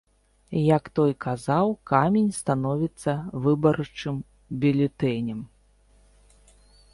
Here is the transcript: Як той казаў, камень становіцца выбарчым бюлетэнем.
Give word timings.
Як 0.75 0.83
той 0.99 1.11
казаў, 1.25 1.67
камень 1.91 2.31
становіцца 2.37 3.11
выбарчым 3.45 4.15
бюлетэнем. 4.65 5.39